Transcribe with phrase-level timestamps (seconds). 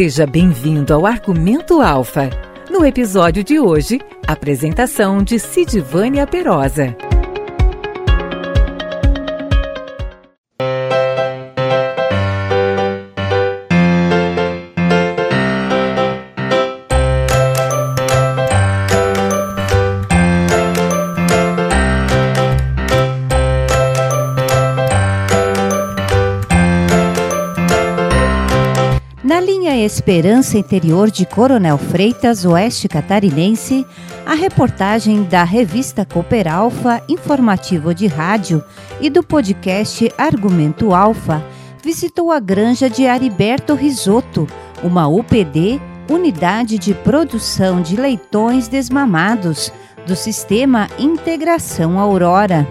[0.00, 2.30] Seja bem-vindo ao Argumento Alfa.
[2.70, 6.96] No episódio de hoje, apresentação de Sidvânia Perosa.
[29.90, 33.84] Esperança Interior de Coronel Freitas, Oeste Catarinense,
[34.24, 38.62] a reportagem da revista Cooper Alfa, informativo de rádio
[39.00, 41.44] e do podcast Argumento Alfa,
[41.82, 44.46] visitou a granja de Ariberto Risotto,
[44.80, 49.72] uma UPD, Unidade de Produção de Leitões Desmamados,
[50.06, 52.64] do Sistema Integração Aurora.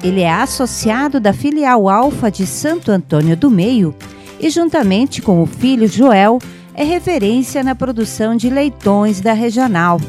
[0.00, 3.92] Ele é associado da filial Alfa de Santo Antônio do Meio
[4.42, 6.40] e, juntamente com o filho Joel,
[6.74, 10.00] é referência na produção de leitões da regional.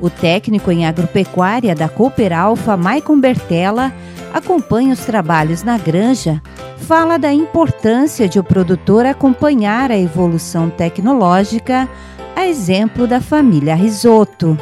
[0.00, 3.92] O técnico em agropecuária da Cooper Alfa, Maicon Bertella,
[4.32, 6.42] acompanha os trabalhos na granja,
[6.78, 11.88] fala da importância de o produtor acompanhar a evolução tecnológica,
[12.38, 14.56] a exemplo da família Risotto.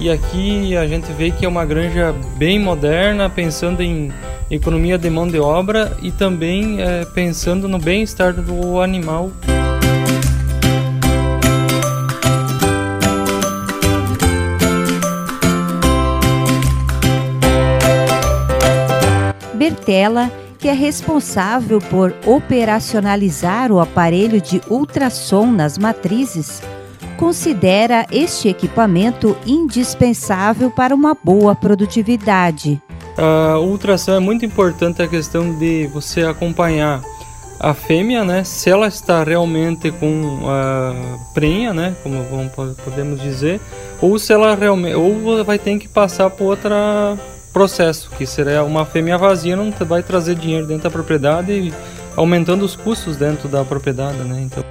[0.00, 4.12] E aqui a gente vê que é uma granja bem moderna, pensando em
[4.50, 9.30] economia de mão de obra e também é, pensando no bem-estar do animal.
[19.54, 20.28] Bertella,
[20.58, 26.60] que é responsável por operacionalizar o aparelho de ultrassom nas matrizes,
[27.22, 32.82] considera este equipamento indispensável para uma boa produtividade.
[33.16, 37.00] A ultrassom é muito importante a questão de você acompanhar
[37.60, 40.92] a fêmea, né, se ela está realmente com a
[41.32, 42.26] prenha, né, como
[42.84, 43.60] podemos dizer,
[44.00, 46.74] ou se ela realmente ou vai ter que passar por outro
[47.52, 51.72] processo, que será uma fêmea vazia não vai trazer dinheiro dentro da propriedade
[52.16, 54.40] aumentando os custos dentro da propriedade, né?
[54.42, 54.64] Então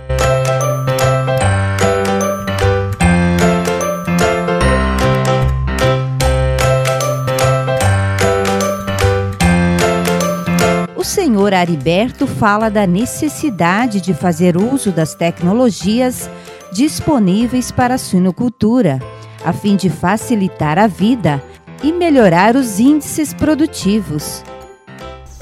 [11.51, 16.29] senhor Ariberto fala da necessidade de fazer uso das tecnologias
[16.71, 18.99] disponíveis para a suinocultura,
[19.43, 21.43] a fim de facilitar a vida
[21.83, 24.43] e melhorar os índices produtivos.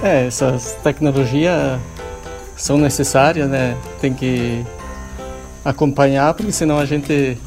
[0.02, 1.80] É, essas tecnologias
[2.58, 3.78] são necessárias, né?
[4.02, 4.66] Tem que
[5.64, 7.38] acompanhar, porque senão a gente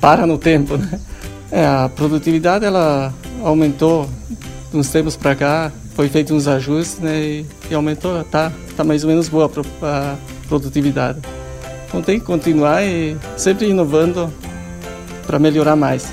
[0.00, 1.00] para no tempo, né?
[1.50, 4.08] É, a produtividade ela aumentou
[4.72, 9.04] uns tempos para cá, foi feito uns ajustes né, e, e aumentou, tá, tá mais
[9.04, 9.50] ou menos boa
[9.82, 10.16] a
[10.48, 11.20] produtividade.
[11.86, 14.32] Então tem que continuar e sempre inovando
[15.26, 16.12] para melhorar mais.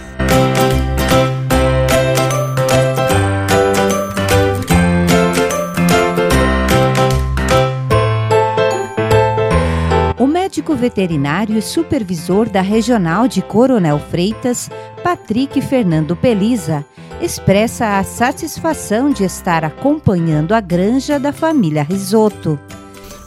[10.19, 14.69] O médico veterinário e supervisor da Regional de Coronel Freitas,
[15.03, 16.85] Patrick Fernando Peliza,
[17.21, 22.59] expressa a satisfação de estar acompanhando a granja da família Risotto.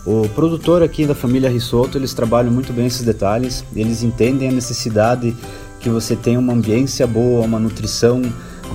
[0.04, 4.52] O produtor aqui da família Risotto, eles trabalham muito bem esses detalhes, eles entendem a
[4.52, 5.34] necessidade
[5.80, 8.20] que você tenha uma ambiência boa, uma nutrição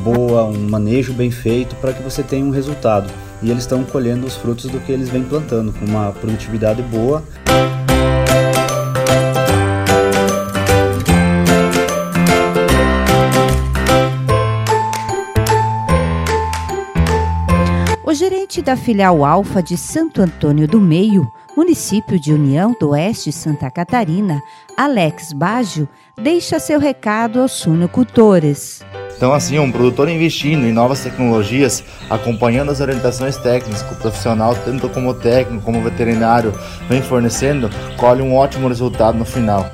[0.04, 3.12] boa, um manejo bem feito para que você tenha um resultado.
[3.44, 7.24] E eles estão colhendo os frutos do que eles vêm plantando, com uma produtividade boa.
[18.50, 23.70] Gerente da filial Alfa de Santo Antônio do Meio, município de União do Oeste Santa
[23.70, 24.42] Catarina,
[24.76, 25.88] Alex Baggio,
[26.20, 28.82] deixa seu recado aos suinocultores.
[29.16, 34.56] Então, assim, um produtor investindo em novas tecnologias, acompanhando as orientações técnicas que o profissional,
[34.66, 36.52] tanto como técnico como veterinário,
[36.90, 39.70] vem fornecendo, colhe um ótimo resultado no final.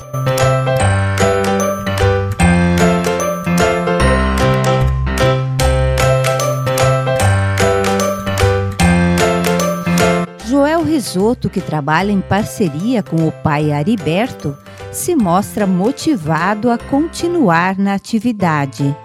[11.05, 14.57] Risoto, que trabalha em parceria com o pai Ariberto,
[14.91, 18.95] se mostra motivado a continuar na atividade.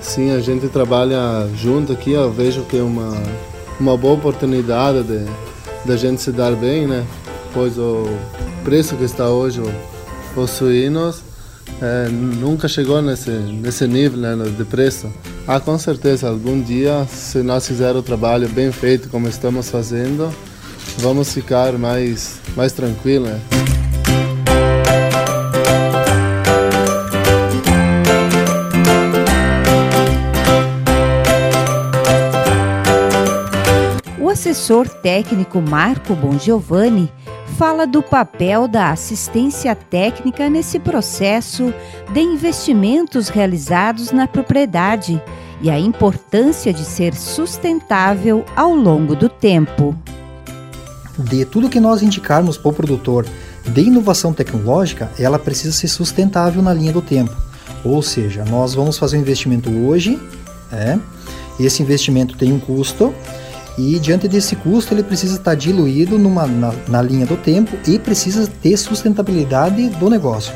[0.00, 3.12] Sim, a gente trabalha junto aqui, eu vejo que é uma,
[3.78, 5.26] uma boa oportunidade de,
[5.84, 7.06] de a gente se dar bem, né?
[7.52, 8.06] Pois o
[8.64, 9.60] preço que está hoje
[10.34, 11.22] os suínos
[11.82, 15.12] é, nunca chegou nesse, nesse nível né, de preço.
[15.46, 16.30] Ah, com certeza.
[16.30, 20.32] Algum dia, se nós fizermos o trabalho bem feito como estamos fazendo,
[20.98, 23.28] vamos ficar mais, mais tranquilos.
[23.28, 23.40] Né?
[34.18, 37.12] O assessor técnico Marco Bongiovanni
[37.58, 41.72] fala do papel da assistência técnica nesse processo
[42.12, 45.22] de investimentos realizados na propriedade
[45.60, 49.96] e a importância de ser sustentável ao longo do tempo.
[51.18, 53.26] De tudo que nós indicarmos para o produtor
[53.66, 57.34] de inovação tecnológica, ela precisa ser sustentável na linha do tempo.
[57.84, 60.18] Ou seja, nós vamos fazer um investimento hoje,
[60.70, 60.98] é,
[61.60, 63.14] esse investimento tem um custo,
[63.76, 67.98] e diante desse custo ele precisa estar diluído numa, na, na linha do tempo e
[67.98, 70.52] precisa ter sustentabilidade do negócio.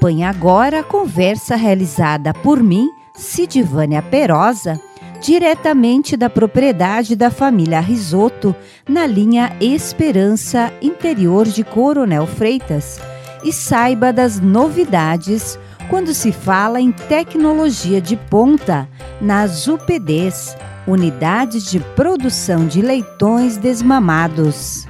[0.00, 4.80] Acompanhe agora a conversa realizada por mim, Sidivânia Perosa,
[5.20, 8.56] diretamente da propriedade da família Risoto,
[8.88, 12.98] na linha Esperança, interior de Coronel Freitas,
[13.44, 15.58] e saiba das novidades
[15.90, 18.88] quando se fala em tecnologia de ponta
[19.20, 20.56] nas UPDs,
[20.86, 24.88] unidades de produção de leitões desmamados.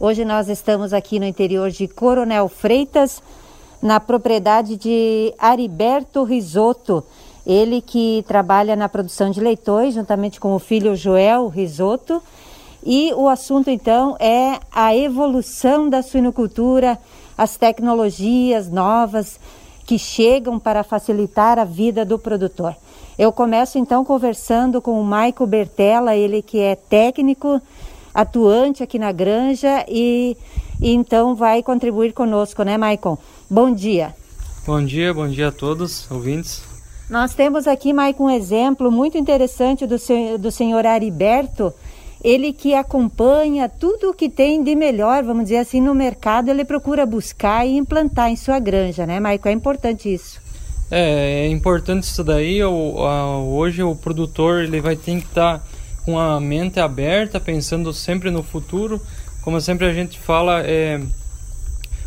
[0.00, 3.20] Hoje nós estamos aqui no interior de Coronel Freitas,
[3.82, 7.02] na propriedade de Ariberto Risotto.
[7.44, 12.22] Ele que trabalha na produção de leitões, juntamente com o filho Joel Risotto.
[12.86, 16.96] E o assunto então é a evolução da suinocultura,
[17.36, 19.40] as tecnologias novas
[19.84, 22.76] que chegam para facilitar a vida do produtor.
[23.18, 27.60] Eu começo então conversando com o Maico Bertella, ele que é técnico
[28.14, 30.36] atuante aqui na granja e,
[30.80, 33.18] e então vai contribuir conosco, né, Maicon?
[33.48, 34.14] Bom dia.
[34.66, 36.62] Bom dia, bom dia a todos, ouvintes.
[37.08, 39.96] Nós temos aqui, Maicon, um exemplo muito interessante do,
[40.38, 41.72] do senhor Ariberto,
[42.22, 46.64] ele que acompanha tudo o que tem de melhor, vamos dizer assim, no mercado, ele
[46.64, 49.48] procura buscar e implantar em sua granja, né, Maicon?
[49.48, 50.38] É importante isso.
[50.90, 52.62] É, é importante isso daí.
[52.62, 55.64] hoje o produtor ele vai ter que estar tá
[56.08, 58.98] com a mente aberta, pensando sempre no futuro.
[59.42, 60.98] Como sempre a gente fala, é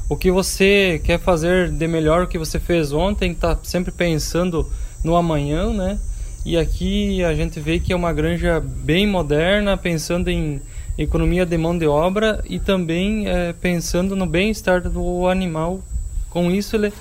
[0.09, 4.67] o que você quer fazer de melhor o que você fez ontem, tá sempre pensando
[5.03, 5.99] no amanhã, né?
[6.43, 10.59] E aqui a gente vê que é uma granja bem moderna, pensando em
[10.97, 15.79] economia de mão de obra e também é, pensando no bem-estar do animal.
[16.27, 16.91] Com isso ele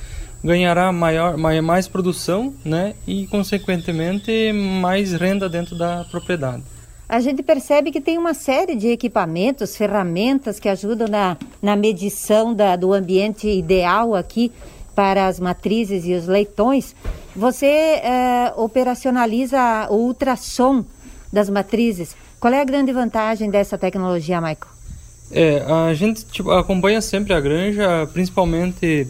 [0.45, 2.93] ganhará maior, mais produção, né?
[3.07, 6.63] E consequentemente mais renda dentro da propriedade
[7.11, 12.55] a gente percebe que tem uma série de equipamentos, ferramentas que ajudam na, na medição
[12.55, 14.53] da, do ambiente ideal aqui
[14.95, 16.95] para as matrizes e os leitões.
[17.35, 20.85] Você é, operacionaliza o ultrassom
[21.33, 22.15] das matrizes.
[22.39, 24.71] Qual é a grande vantagem dessa tecnologia, Michael?
[25.33, 29.09] É, a gente tipo, acompanha sempre a granja, principalmente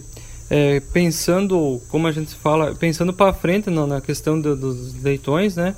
[0.49, 5.55] é, pensando, como a gente fala, pensando para frente no, na questão do, dos leitões,
[5.55, 5.77] né?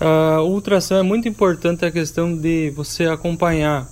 [0.00, 3.88] A ultrassom é muito importante a questão de você acompanhar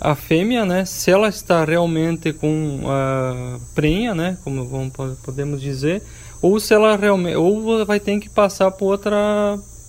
[0.00, 0.84] a fêmea, né?
[0.84, 4.38] Se ela está realmente com a prenha, né?
[4.42, 4.92] Como vamos,
[5.22, 6.02] podemos dizer,
[6.40, 9.12] ou se ela realmente, ou vai ter que passar por outro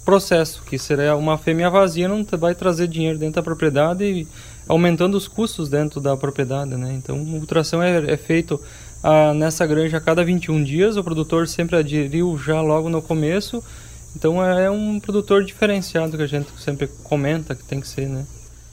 [0.06, 4.28] processo, que seria uma fêmea vazia não vai trazer dinheiro dentro da propriedade e
[4.68, 6.94] aumentando os custos dentro da propriedade, né?
[6.94, 8.60] Então, a ultrassom é, é feito
[9.02, 10.98] ah, nessa granja a cada 21 dias.
[10.98, 13.64] O produtor sempre aderiu já logo no começo
[14.16, 18.26] então é um produtor diferenciado que a gente sempre comenta que tem que ser, né?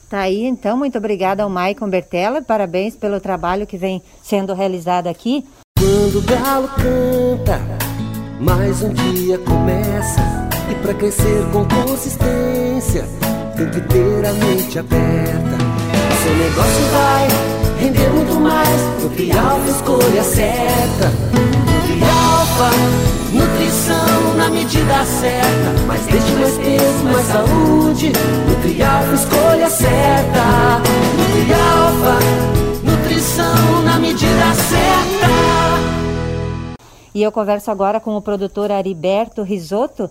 [0.09, 5.07] Tá aí, então, muito obrigada ao Maicon Bertella, parabéns pelo trabalho que vem sendo realizado
[5.07, 5.47] aqui.
[5.79, 7.61] Quando o galo canta,
[8.41, 10.21] mais um dia começa,
[10.69, 13.05] e para crescer com consistência,
[13.57, 15.59] tem que ter a mente aberta.
[16.23, 21.09] Seu negócio vai render muito mais, Nutrialfa escolha certa.
[21.33, 22.71] Nutrialfa,
[23.33, 28.13] nutrição na medida certa, mas deixe mais peso, mais saúde.
[28.49, 30.83] Nutrialfa escolha certa.
[31.19, 32.19] Nutrialfa,
[32.85, 35.31] nutrição na medida certa.
[37.15, 40.09] E eu converso agora com o produtor Ariberto Risotto,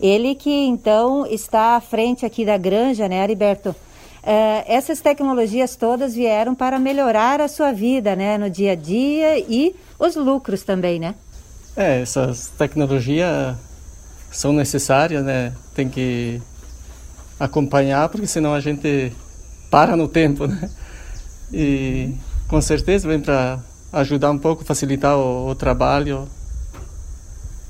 [0.00, 3.74] ele que então está à frente aqui da granja, né, Ariberto?
[4.22, 9.36] Uh, essas tecnologias todas vieram para melhorar a sua vida, né, no dia a dia
[9.36, 11.16] e os lucros também, né?
[11.76, 13.56] É, essas tecnologias
[14.30, 15.52] são necessárias, né?
[15.74, 16.40] Tem que
[17.38, 19.12] acompanhar, porque senão a gente
[19.70, 20.70] para no tempo, né?
[21.52, 22.14] E
[22.48, 23.58] com certeza vem para
[23.92, 26.28] ajudar um pouco, facilitar o, o trabalho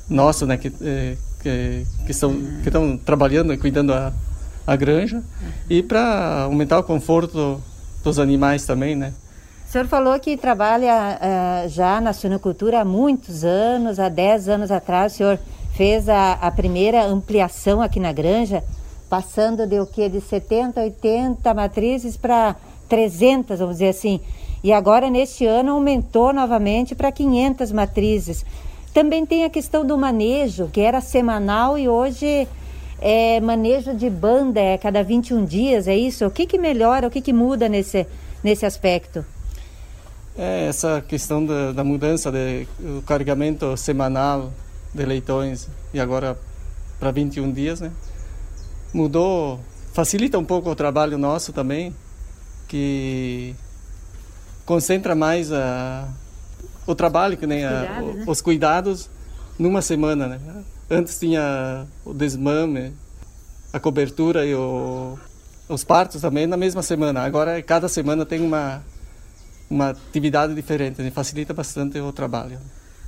[0.08, 0.56] nosso, né?
[0.56, 4.12] Que, eh, que, que, estão, que estão trabalhando e cuidando a,
[4.66, 5.22] a granja
[5.68, 7.60] e para aumentar o conforto
[8.02, 9.12] dos animais também, né?
[9.66, 14.70] O senhor falou que trabalha uh, já na suinocultura há muitos anos, há 10 anos
[14.70, 15.38] atrás o senhor
[15.72, 18.62] fez a, a primeira ampliação aqui na granja,
[19.08, 20.08] passando de o que?
[20.08, 22.54] De 70, 80 matrizes para
[22.88, 24.20] 300, vamos dizer assim.
[24.62, 28.44] E agora, neste ano, aumentou novamente para 500 matrizes.
[28.92, 32.46] Também tem a questão do manejo, que era semanal e hoje
[33.02, 36.24] é manejo de banda, é cada 21 dias, é isso?
[36.24, 38.06] O que, que melhora, o que, que muda nesse,
[38.44, 39.24] nesse aspecto?
[40.38, 44.52] É essa questão da, da mudança do carregamento semanal
[44.94, 46.38] de leitões e agora
[47.00, 47.90] para 21 dias, né?
[48.94, 49.58] Mudou,
[49.92, 51.92] facilita um pouco o trabalho nosso também,
[52.68, 53.54] que
[54.64, 56.08] concentra mais a,
[56.86, 58.24] o trabalho, que nem os, a, cuidados, né?
[58.28, 59.10] os cuidados
[59.58, 60.38] numa semana, né?
[60.92, 62.92] Antes tinha o desmame,
[63.72, 65.18] a cobertura e o,
[65.66, 67.22] os partos também na mesma semana.
[67.22, 68.84] Agora cada semana tem uma
[69.70, 71.10] uma atividade diferente, né?
[71.10, 72.58] facilita bastante o trabalho.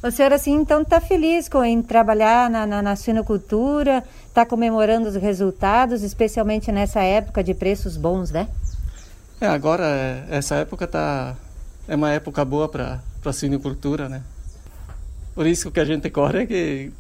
[0.03, 5.07] O senhor assim então está feliz com em trabalhar na, na, na suinocultura, está comemorando
[5.07, 8.49] os resultados, especialmente nessa época de preços bons, né?
[9.39, 11.37] É, agora essa época tá
[11.87, 14.23] é uma época boa para a suinicultura, né?
[15.37, 16.93] O risco que a gente corre é que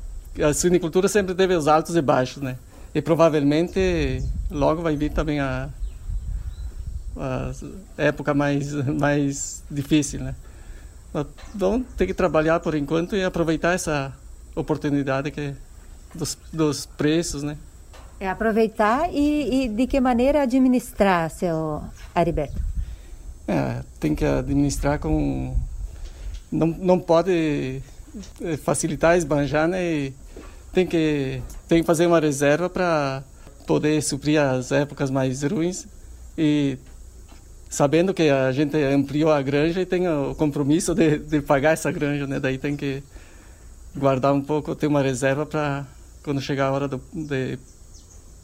[0.42, 2.56] a suinicultura sempre teve os altos e baixos, né?
[2.94, 5.68] E provavelmente logo vai vir também a,
[7.16, 7.52] a
[7.96, 10.34] época mais mais difícil, né?
[11.54, 14.12] Vamos ter que trabalhar por enquanto e aproveitar essa
[14.54, 15.54] oportunidade que
[16.14, 17.56] dos, dos preços, né?
[18.18, 21.82] É aproveitar e, e de que maneira administrar, seu
[22.14, 22.60] Ariberto?
[23.46, 25.56] É, tem que administrar com
[26.50, 27.82] não, não pode
[28.40, 29.84] eh, facilitar, esbanjar, né?
[29.84, 30.14] E
[30.75, 33.23] tem que, tem que fazer uma reserva para
[33.66, 35.87] poder suprir as épocas mais ruins
[36.37, 36.76] e
[37.71, 41.90] sabendo que a gente ampliou a granja e tem o compromisso de, de pagar essa
[41.90, 42.38] granja, né?
[42.38, 43.02] Daí tem que
[43.97, 45.87] guardar um pouco, ter uma reserva para
[46.23, 47.59] quando chegar a hora do, de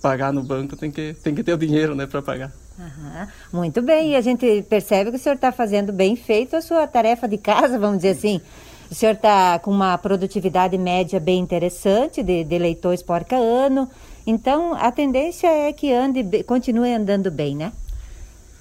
[0.01, 2.53] pagar no banco, tem que, tem que ter o dinheiro, né, para pagar.
[2.79, 3.61] Uhum.
[3.61, 6.87] Muito bem, e a gente percebe que o senhor está fazendo bem feito a sua
[6.87, 8.41] tarefa de casa, vamos dizer assim.
[8.91, 12.59] O senhor está com uma produtividade média bem interessante de, de
[13.07, 13.89] porca ano.
[14.27, 17.73] Então, a tendência é que ande, continue andando bem, né?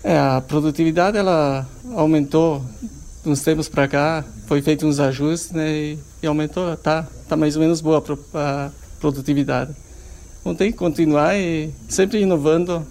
[0.03, 2.63] É, a produtividade ela aumentou
[3.25, 7.55] uns tempos para cá, foi feito uns ajustes, né, e, e, aumentou, tá, tá mais
[7.55, 8.01] ou menos boa
[8.33, 9.75] a, a produtividade.
[10.39, 12.85] Então tem que continuar e sempre inovando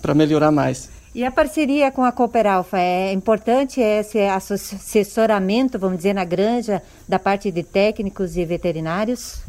[0.00, 0.88] para melhorar mais.
[1.14, 7.18] E a parceria com a Cooperalfa é importante esse assessoramento, vamos dizer, na granja, da
[7.18, 9.42] parte de técnicos e veterinários?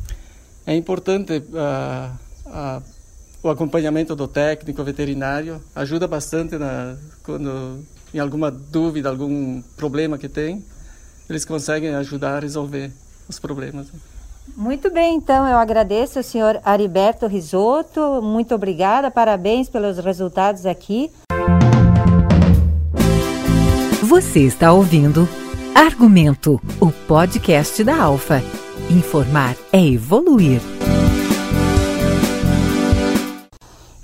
[0.67, 2.83] É importante uh, uh,
[3.41, 7.79] o acompanhamento do técnico veterinário, ajuda bastante na, quando
[8.13, 10.63] em alguma dúvida, algum problema que tem,
[11.29, 12.91] eles conseguem ajudar a resolver
[13.27, 13.87] os problemas.
[14.55, 21.09] Muito bem, então eu agradeço ao senhor Ariberto Risotto, muito obrigada, parabéns pelos resultados aqui.
[24.13, 25.27] Você está ouvindo
[25.73, 28.43] Argumento, o podcast da Alfa.
[28.87, 30.61] Informar é evoluir.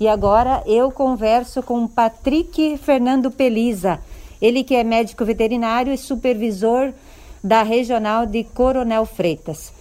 [0.00, 4.00] E agora eu converso com Patrick Fernando Peliza,
[4.42, 6.92] ele que é médico veterinário e supervisor
[7.42, 9.72] da Regional de Coronel Freitas.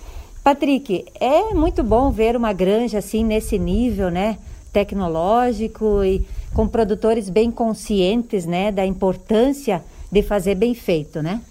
[0.43, 4.37] Patrick, é muito bom ver uma granja assim nesse nível, né?
[4.71, 8.71] Tecnológico e com produtores bem conscientes, né?
[8.71, 11.41] Da importância de fazer bem feito, né?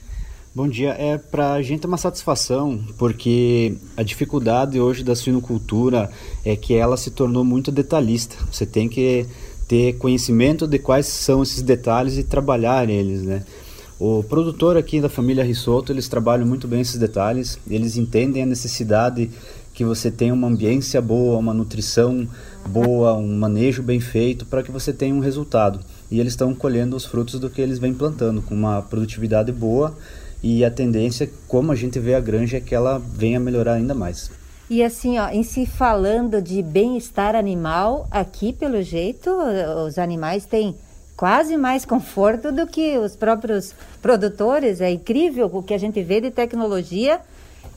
[0.54, 6.10] Bom dia, é para a gente uma satisfação, porque a dificuldade hoje da suinocultura
[6.44, 8.34] é que ela se tornou muito detalhista.
[8.50, 9.26] Você tem que
[9.68, 13.44] ter conhecimento de quais são esses detalhes e trabalhar eles, né?
[14.00, 18.46] O produtor aqui da família Risotto, eles trabalham muito bem esses detalhes, eles entendem a
[18.46, 19.30] necessidade
[19.74, 22.26] que você tenha uma ambiência boa, uma nutrição
[22.66, 25.80] boa, um manejo bem feito para que você tenha um resultado.
[26.10, 29.96] E eles estão colhendo os frutos do que eles vêm plantando, com uma produtividade boa
[30.42, 33.94] e a tendência, como a gente vê a granja, é que ela venha melhorar ainda
[33.94, 34.30] mais.
[34.70, 39.30] E assim, ó, em se falando de bem-estar animal, aqui pelo jeito
[39.86, 40.74] os animais têm
[41.16, 44.80] quase mais conforto do que os próprios produtores.
[44.80, 47.20] É incrível o que a gente vê de tecnologia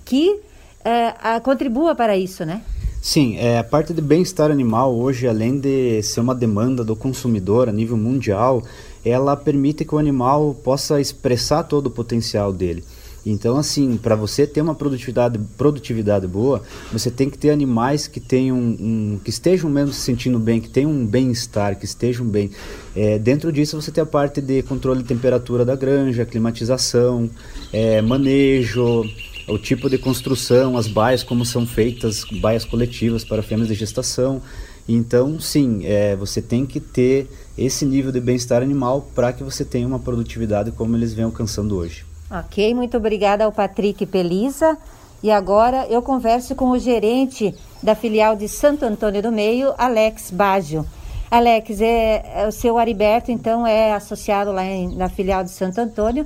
[0.06, 0.42] que
[0.84, 2.62] é, a, contribua para isso, né?
[3.04, 7.68] Sim, é, a parte de bem-estar animal hoje, além de ser uma demanda do consumidor
[7.68, 8.62] a nível mundial,
[9.04, 12.84] ela permite que o animal possa expressar todo o potencial dele.
[13.26, 16.62] Então, assim, para você ter uma produtividade, produtividade boa,
[16.94, 20.70] você tem que ter animais que tenham um, que estejam mesmo se sentindo bem, que
[20.70, 22.52] tenham um bem-estar, que estejam bem.
[22.96, 27.28] É, dentro disso, você tem a parte de controle de temperatura da granja, climatização,
[27.74, 29.06] é, manejo,
[29.52, 34.42] o tipo de construção, as baias, como são feitas, baias coletivas para fêmeas de gestação.
[34.88, 39.64] Então, sim, é, você tem que ter esse nível de bem-estar animal para que você
[39.64, 42.06] tenha uma produtividade como eles vêm alcançando hoje.
[42.30, 44.78] Ok, muito obrigada ao Patrick Pelisa.
[45.22, 47.54] E agora eu converso com o gerente
[47.84, 50.86] da filial de Santo Antônio do Meio, Alex Baggio.
[51.30, 55.80] Alex, é, é, o seu Ariberto, então, é associado lá em, na filial de Santo
[55.80, 56.26] Antônio.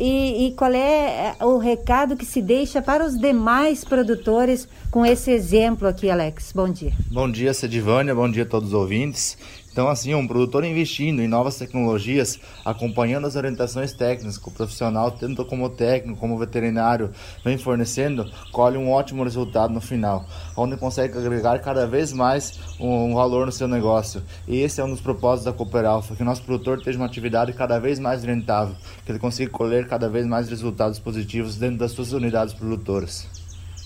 [0.00, 5.04] E, e, qual é, é o recado que se deixa para os demais produtores com
[5.04, 6.52] esse exemplo aqui, Alex?
[6.54, 6.92] Bom dia.
[7.10, 8.14] Bom dia, Sedivânia.
[8.14, 9.36] Bom dia a todos os ouvintes.
[9.78, 15.44] Então, assim, um produtor investindo em novas tecnologias, acompanhando as orientações técnicas o profissional, tanto
[15.44, 17.12] como técnico, como veterinário,
[17.44, 23.14] vem fornecendo, colhe um ótimo resultado no final, onde consegue agregar cada vez mais um,
[23.14, 24.20] valor no seu negócio.
[24.48, 27.06] E esse é um dos propósitos da Cooper Alpha, que o nosso produtor esteja uma
[27.06, 28.74] atividade cada vez mais rentável,
[29.06, 33.28] que ele consiga colher cada vez mais resultados positivos dentro das suas unidades produtoras.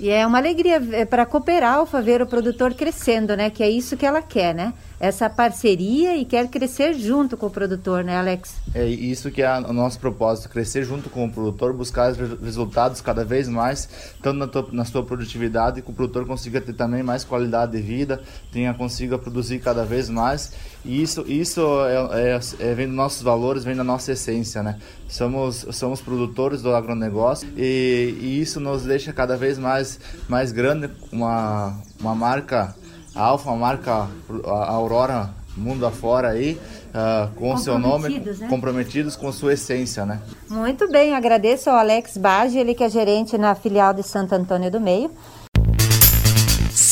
[0.00, 3.50] E é uma alegria é, para a Cooper Alpha ver o produtor crescendo, né?
[3.50, 4.72] Que é isso que ela quer, né?
[5.02, 8.54] Essa parceria e quer crescer junto com o produtor, né, Alex?
[8.72, 13.24] É isso que é o nosso propósito, crescer junto com o produtor, buscar resultados cada
[13.24, 13.88] vez mais,
[14.22, 17.82] tanto na, tua, na sua produtividade, que o produtor consiga ter também mais qualidade de
[17.82, 18.22] vida,
[18.52, 20.52] tenha consiga produzir cada vez mais.
[20.84, 24.78] E isso, isso é, é, é, vem dos nossos valores, vem da nossa essência, né?
[25.08, 29.98] Somos, somos produtores do agronegócio e, e isso nos deixa cada vez mais,
[30.28, 32.72] mais grande, uma, uma marca
[33.14, 34.08] a Alfa, marca
[34.44, 36.58] a Aurora mundo afora aí,
[36.94, 38.48] uh, com seu nome, né?
[38.48, 40.20] comprometidos com sua essência, né?
[40.48, 44.70] Muito bem, agradeço ao Alex Bage, ele que é gerente na filial de Santo Antônio
[44.70, 45.10] do Meio.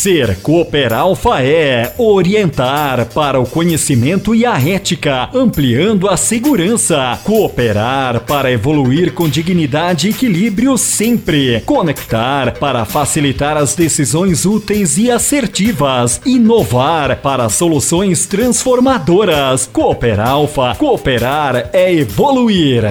[0.00, 7.20] Ser Cooper Alpha é orientar para o conhecimento e a ética, ampliando a segurança.
[7.22, 11.60] Cooperar para evoluir com dignidade e equilíbrio sempre.
[11.66, 16.18] Conectar para facilitar as decisões úteis e assertivas.
[16.24, 19.68] Inovar para soluções transformadoras.
[19.70, 20.76] Cooper Alpha.
[20.76, 22.84] Cooperar é evoluir.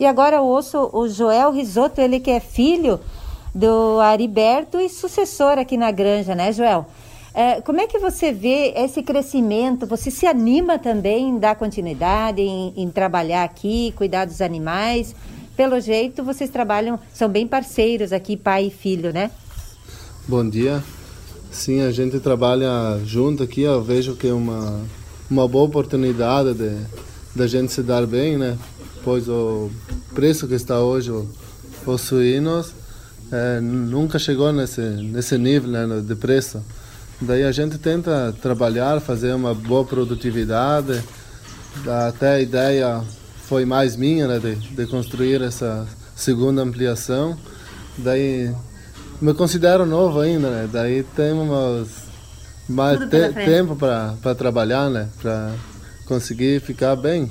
[0.00, 2.98] E agora eu ouço o Joel Risotto, ele que é filho
[3.54, 6.86] do Ariberto e sucessor aqui na granja, né, Joel?
[7.34, 9.86] É, como é que você vê esse crescimento?
[9.86, 15.14] Você se anima também em dar continuidade, em, em, trabalhar aqui, cuidar dos animais?
[15.54, 19.30] Pelo jeito, vocês trabalham, são bem parceiros aqui, pai e filho, né?
[20.26, 20.82] Bom dia.
[21.50, 23.62] Sim, a gente trabalha junto aqui.
[23.62, 24.80] Eu vejo que é uma,
[25.30, 26.74] uma boa oportunidade de,
[27.36, 28.56] de gente se dar bem, né?
[29.04, 29.70] Pois o
[30.14, 31.10] preço que está hoje
[31.86, 32.72] os suínos
[33.32, 36.62] é, nunca chegou nesse nesse nível né, de preço.
[37.20, 41.02] Daí a gente tenta trabalhar, fazer uma boa produtividade.
[42.08, 43.02] Até a ideia
[43.44, 45.86] foi mais minha né, de, de construir essa
[46.16, 47.36] segunda ampliação.
[47.98, 48.54] Daí
[49.20, 50.68] me considero novo ainda, né?
[50.72, 51.88] Daí temos
[52.68, 55.08] mais te, tempo para trabalhar, né?
[56.10, 57.30] Conseguir ficar bem.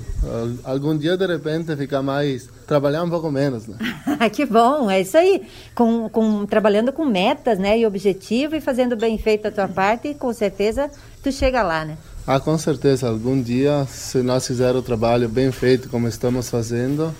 [0.63, 2.47] Algum dia, de repente, ficar mais.
[2.65, 3.75] trabalhar um pouco menos, né?
[4.31, 5.45] que bom, é isso aí.
[5.75, 7.77] Com, com, trabalhando com metas, né?
[7.77, 10.89] E objetivo e fazendo bem feito a tua parte, com certeza
[11.21, 11.97] tu chega lá, né?
[12.25, 13.09] Ah, com certeza.
[13.09, 17.13] Algum dia, se nós fizermos o trabalho bem feito como estamos fazendo,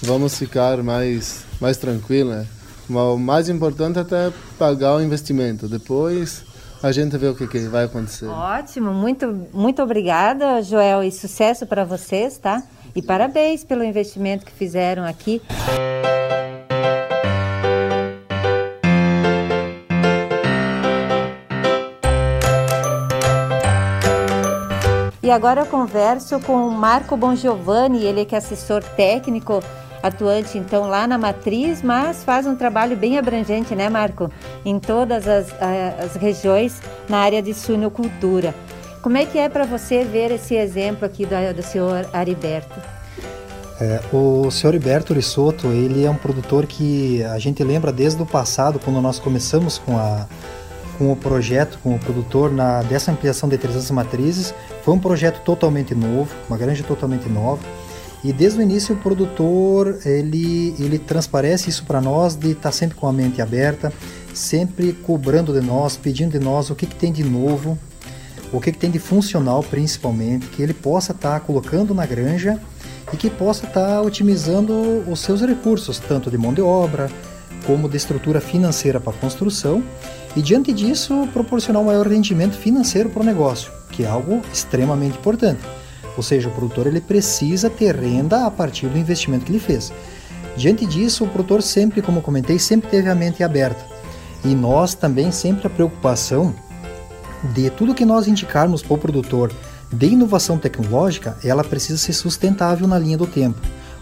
[0.00, 2.46] vamos ficar mais, mais tranquilos, né?
[2.88, 5.68] o mais importante é até pagar o investimento.
[5.68, 6.44] Depois
[6.84, 8.26] a gente vê o que, que vai acontecer.
[8.26, 12.62] Ótimo, muito, muito obrigada, Joel, e sucesso para vocês, tá?
[12.94, 15.40] E parabéns pelo investimento que fizeram aqui.
[25.22, 29.62] E agora eu converso com o Marco Bongiovanni, ele que é assessor técnico
[30.04, 34.30] atuante então lá na matriz, mas faz um trabalho bem abrangente, né, Marco?
[34.64, 38.54] Em todas as, as regiões na área de suinocultura.
[39.00, 42.80] Como é que é para você ver esse exemplo aqui do, do senhor Ariberto?
[43.80, 48.26] É, o senhor Heriberto Risotto, ele é um produtor que a gente lembra desde o
[48.26, 50.26] passado, quando nós começamos com, a,
[50.96, 54.54] com o projeto, com o produtor, na, dessa ampliação de 300 matrizes.
[54.84, 57.60] Foi um projeto totalmente novo, uma granja totalmente nova.
[58.24, 62.72] E desde o início o produtor, ele, ele transparece isso para nós de estar tá
[62.72, 63.92] sempre com a mente aberta,
[64.32, 67.78] sempre cobrando de nós, pedindo de nós o que, que tem de novo,
[68.50, 72.58] o que, que tem de funcional principalmente, que ele possa estar tá colocando na granja
[73.12, 77.10] e que possa estar tá otimizando os seus recursos, tanto de mão de obra
[77.66, 79.82] como de estrutura financeira para a construção,
[80.34, 85.18] e diante disso proporcionar um maior rendimento financeiro para o negócio, que é algo extremamente
[85.18, 85.60] importante.
[86.16, 89.92] Ou seja, o produtor ele precisa ter renda a partir do investimento que ele fez.
[90.56, 93.84] Diante disso, o produtor sempre, como comentei, sempre teve a mente aberta.
[94.44, 96.54] E nós também sempre a preocupação
[97.52, 99.52] de tudo que nós indicarmos para o produtor
[99.92, 103.60] de inovação tecnológica, ela precisa ser sustentável na linha do tempo.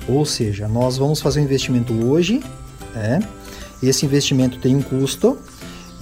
[0.08, 2.42] Ou seja, nós vamos fazer um investimento hoje,
[2.94, 3.20] né?
[3.82, 5.38] esse investimento tem um custo,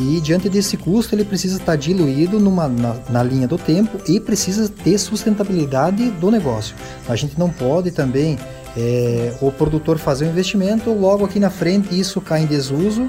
[0.01, 4.19] e diante desse custo ele precisa estar diluído numa, na, na, linha do tempo e
[4.19, 6.75] precisa ter sustentabilidade do negócio.
[7.07, 8.39] A gente não pode também
[8.77, 13.09] é, o produtor fazer um investimento, logo aqui na frente isso cai em desuso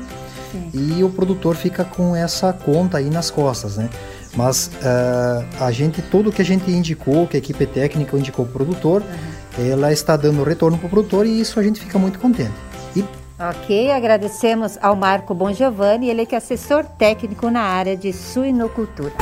[0.51, 0.97] Sim.
[0.97, 3.89] e o produtor fica com essa conta aí nas costas, né?
[4.36, 8.63] Mas uh, a gente, tudo que a gente indicou, que a equipe técnica indicou para
[8.63, 9.71] o produtor, uhum.
[9.71, 12.54] ela está dando retorno para o produtor e isso a gente fica muito contente.
[12.95, 13.04] E...
[13.49, 19.13] Ok, agradecemos ao Marco Bongiovanni, ele que é assessor técnico na área de suinocultura.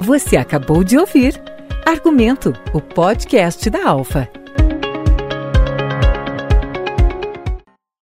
[0.00, 1.40] Você acabou de ouvir
[1.86, 4.28] Argumento, o podcast da Alfa.